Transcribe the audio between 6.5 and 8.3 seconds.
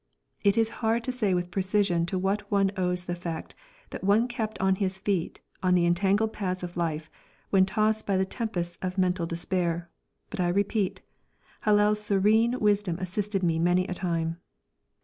of life, when tossed by the